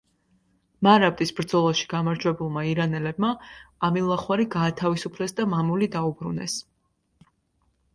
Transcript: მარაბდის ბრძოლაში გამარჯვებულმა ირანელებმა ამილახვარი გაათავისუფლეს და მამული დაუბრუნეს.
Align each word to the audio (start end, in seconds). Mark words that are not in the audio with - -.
მარაბდის 0.87 1.31
ბრძოლაში 1.39 1.85
გამარჯვებულმა 1.91 2.65
ირანელებმა 2.71 3.31
ამილახვარი 3.91 4.51
გაათავისუფლეს 4.59 5.41
და 5.43 5.51
მამული 5.57 5.95
დაუბრუნეს. 5.99 6.63